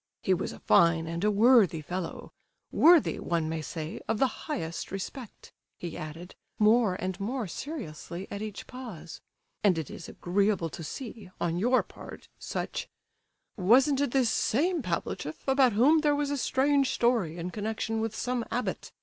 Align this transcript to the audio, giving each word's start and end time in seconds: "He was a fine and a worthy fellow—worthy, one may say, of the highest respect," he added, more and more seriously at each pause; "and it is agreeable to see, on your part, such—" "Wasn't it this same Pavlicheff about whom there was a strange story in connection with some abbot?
"He 0.23 0.33
was 0.33 0.51
a 0.51 0.57
fine 0.61 1.05
and 1.05 1.23
a 1.23 1.29
worthy 1.29 1.79
fellow—worthy, 1.81 3.19
one 3.19 3.47
may 3.47 3.61
say, 3.61 4.01
of 4.07 4.17
the 4.17 4.47
highest 4.49 4.91
respect," 4.91 5.51
he 5.77 5.95
added, 5.95 6.33
more 6.57 6.95
and 6.95 7.19
more 7.19 7.45
seriously 7.47 8.27
at 8.31 8.41
each 8.41 8.65
pause; 8.65 9.21
"and 9.63 9.77
it 9.77 9.91
is 9.91 10.09
agreeable 10.09 10.69
to 10.71 10.83
see, 10.83 11.29
on 11.39 11.59
your 11.59 11.83
part, 11.83 12.27
such—" 12.39 12.89
"Wasn't 13.57 14.01
it 14.01 14.09
this 14.09 14.31
same 14.31 14.81
Pavlicheff 14.81 15.47
about 15.47 15.73
whom 15.73 15.99
there 15.99 16.15
was 16.15 16.31
a 16.31 16.35
strange 16.37 16.89
story 16.91 17.37
in 17.37 17.51
connection 17.51 18.01
with 18.01 18.15
some 18.15 18.43
abbot? 18.49 18.91